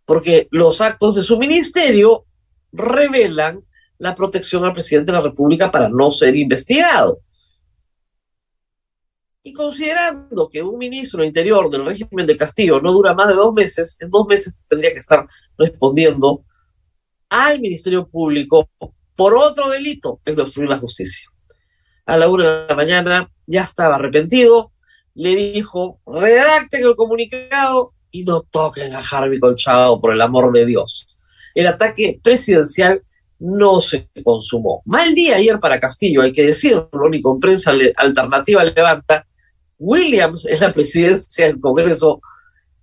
porque 0.04 0.48
los 0.50 0.80
actos 0.80 1.14
de 1.14 1.22
su 1.22 1.38
ministerio 1.38 2.26
revelan 2.72 3.64
la 3.98 4.14
protección 4.14 4.64
al 4.64 4.72
presidente 4.72 5.12
de 5.12 5.18
la 5.18 5.24
República 5.24 5.70
para 5.70 5.88
no 5.88 6.10
ser 6.10 6.36
investigado. 6.36 7.20
Y 9.44 9.52
considerando 9.52 10.48
que 10.48 10.62
un 10.62 10.78
ministro 10.78 11.24
Interior 11.24 11.68
del 11.68 11.84
régimen 11.84 12.26
de 12.26 12.36
Castillo 12.36 12.80
no 12.80 12.92
dura 12.92 13.14
más 13.14 13.28
de 13.28 13.34
dos 13.34 13.52
meses, 13.52 13.96
en 14.00 14.10
dos 14.10 14.26
meses 14.26 14.60
tendría 14.68 14.92
que 14.92 15.00
estar 15.00 15.26
respondiendo 15.58 16.44
al 17.28 17.60
Ministerio 17.60 18.06
Público 18.08 18.68
por 19.16 19.34
otro 19.34 19.68
delito, 19.68 20.20
el 20.24 20.36
de 20.36 20.42
obstruir 20.42 20.68
la 20.68 20.78
justicia. 20.78 21.28
A 22.06 22.16
la 22.16 22.28
una 22.28 22.62
de 22.62 22.68
la 22.68 22.74
mañana 22.74 23.30
ya 23.46 23.62
estaba 23.62 23.96
arrepentido, 23.96 24.71
le 25.14 25.36
dijo, 25.36 26.00
redacten 26.06 26.84
el 26.84 26.96
comunicado 26.96 27.92
y 28.10 28.24
no 28.24 28.42
toquen 28.42 28.94
a 28.94 29.00
Harvey 29.00 29.38
Colchado, 29.38 30.00
por 30.00 30.12
el 30.12 30.20
amor 30.20 30.52
de 30.52 30.66
Dios. 30.66 31.06
El 31.54 31.66
ataque 31.66 32.20
presidencial 32.22 33.02
no 33.38 33.80
se 33.80 34.08
consumó. 34.22 34.82
Mal 34.84 35.14
día 35.14 35.36
ayer 35.36 35.58
para 35.58 35.80
Castillo, 35.80 36.22
hay 36.22 36.32
que 36.32 36.44
decirlo, 36.44 36.88
ni 37.10 37.20
con 37.20 37.40
prensa 37.40 37.72
alternativa 37.96 38.64
levanta. 38.64 39.26
Williams 39.78 40.46
en 40.46 40.60
la 40.60 40.72
presidencia 40.72 41.46
del 41.46 41.58
Congreso 41.60 42.20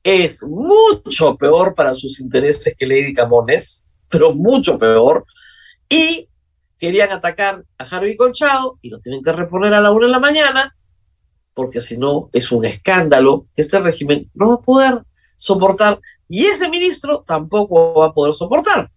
es 0.04 0.44
mucho 0.44 1.38
peor 1.38 1.74
para 1.76 1.96
sus 1.96 2.20
intereses 2.20 2.76
que 2.78 2.86
Lady 2.86 3.14
Camones, 3.14 3.86
pero 4.10 4.36
mucho 4.36 4.78
peor. 4.78 5.26
Y 5.88 6.28
querían 6.78 7.12
atacar 7.12 7.64
a 7.78 7.84
Harvey 7.84 8.18
Colchado 8.18 8.80
y 8.82 8.90
lo 8.90 9.00
tienen 9.00 9.24
que 9.24 9.32
reponer 9.32 9.74
a 9.74 9.82
la 9.82 9.92
una 9.92 10.08
de 10.08 10.12
la 10.12 10.20
mañana 10.20 10.76
porque 11.60 11.82
si 11.82 11.98
no 11.98 12.30
es 12.32 12.54
un 12.54 12.64
escándalo 12.64 13.46
que 13.54 13.64
este 13.64 13.82
régimen 13.82 14.32
no 14.34 14.48
va 14.48 14.54
a 14.54 14.62
poder 14.62 15.04
soportar 15.36 16.00
y 16.30 16.46
ese 16.46 16.70
ministro 16.70 17.26
tampoco 17.28 17.96
va 18.00 18.06
a 18.06 18.14
poder 18.14 18.34
soportar. 18.34 18.90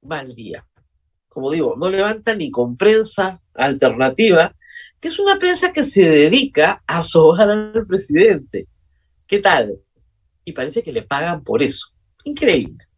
Mal 0.00 0.34
día. 0.34 0.66
Como 1.28 1.52
digo, 1.52 1.76
no 1.78 1.88
levanta 1.88 2.34
ni 2.34 2.50
con 2.50 2.76
prensa 2.76 3.40
alternativa, 3.54 4.52
que 4.98 5.06
es 5.06 5.20
una 5.20 5.38
prensa 5.38 5.72
que 5.72 5.84
se 5.84 6.02
dedica 6.02 6.82
a 6.84 7.00
sobar 7.00 7.48
al 7.48 7.86
presidente. 7.86 8.66
¿Qué 9.24 9.38
tal? 9.38 9.78
Y 10.44 10.50
parece 10.50 10.82
que 10.82 10.90
le 10.90 11.02
pagan 11.02 11.44
por 11.44 11.62
eso. 11.62 11.90
Increíble. 12.24 12.88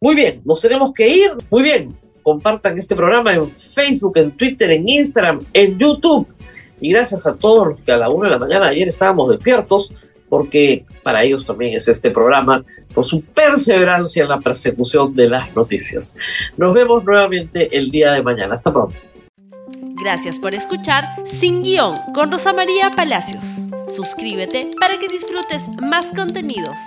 Muy 0.00 0.14
bien, 0.14 0.40
nos 0.44 0.60
tenemos 0.60 0.92
que 0.92 1.08
ir. 1.08 1.32
Muy 1.50 1.64
bien, 1.64 1.98
compartan 2.22 2.78
este 2.78 2.94
programa 2.94 3.34
en 3.34 3.50
Facebook, 3.50 4.18
en 4.18 4.36
Twitter, 4.36 4.70
en 4.70 4.88
Instagram, 4.88 5.44
en 5.52 5.76
YouTube 5.76 6.28
y 6.80 6.90
gracias 6.90 7.26
a 7.26 7.34
todos 7.34 7.68
los 7.68 7.80
que 7.80 7.92
a 7.92 7.96
la 7.96 8.10
una 8.10 8.28
de 8.28 8.34
la 8.34 8.38
mañana 8.38 8.68
ayer 8.68 8.88
estábamos 8.88 9.30
despiertos, 9.30 9.92
porque 10.28 10.84
para 11.02 11.22
ellos 11.22 11.44
también 11.46 11.74
es 11.74 11.88
este 11.88 12.10
programa, 12.10 12.64
por 12.94 13.04
su 13.04 13.22
perseverancia 13.22 14.22
en 14.22 14.28
la 14.28 14.40
persecución 14.40 15.14
de 15.14 15.28
las 15.28 15.54
noticias. 15.54 16.16
Nos 16.56 16.74
vemos 16.74 17.04
nuevamente 17.04 17.76
el 17.76 17.90
día 17.90 18.12
de 18.12 18.22
mañana. 18.22 18.54
Hasta 18.54 18.72
pronto. 18.72 19.00
Gracias 20.02 20.38
por 20.38 20.54
escuchar 20.54 21.04
Sin 21.40 21.62
Guión 21.62 21.94
con 22.14 22.30
Rosa 22.30 22.52
María 22.52 22.90
Palacios. 22.94 23.42
Suscríbete 23.88 24.70
para 24.78 24.98
que 24.98 25.08
disfrutes 25.08 25.68
más 25.80 26.12
contenidos. 26.14 26.78